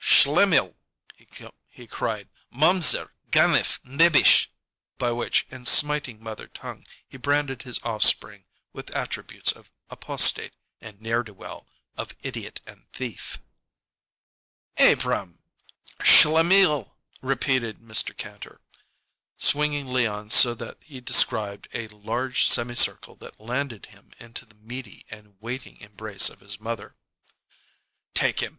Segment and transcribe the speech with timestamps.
[0.03, 0.73] "Schlemmil!"
[1.69, 2.27] he cried.
[2.51, 3.11] "Momser!
[3.29, 3.77] Ganef!
[3.83, 4.47] Nebich!"
[4.97, 10.99] by which, in smiting mother tongue, he branded his offspring with attributes of apostate and
[10.99, 11.67] ne'er do well,
[11.97, 13.37] of idiot and thief.
[14.77, 15.43] "Abrahm!"
[15.99, 18.17] "Schlemmil!" repeated Mr.
[18.17, 18.59] Kantor,
[19.37, 25.05] swinging Leon so that he described a large semicircle that landed him into the meaty
[25.11, 26.95] and waiting embrace of his mother.
[28.15, 28.49] "Take him!